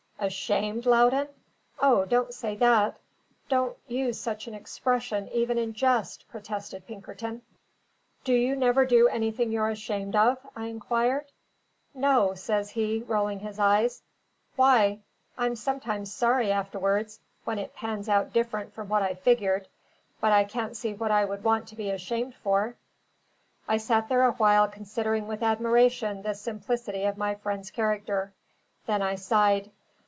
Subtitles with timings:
[0.23, 1.29] "Ashamed, Loudon?
[1.79, 2.99] O, don't say that;
[3.49, 7.41] don't use such an expression even in jest!" protested Pinkerton.
[8.23, 11.31] "Do you never do anything you're ashamed of?" I inquired.
[11.95, 14.03] "No," says he, rolling his eyes.
[14.55, 14.99] "Why?
[15.39, 19.67] I'm sometimes sorry afterwards, when it pans out different from what I figured.
[20.19, 22.75] But I can't see what I would want to be ashamed for."
[23.67, 28.33] I sat a while considering with admiration the simplicity of my friend's character.
[28.85, 29.71] Then I sighed.